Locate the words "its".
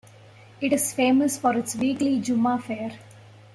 1.55-1.75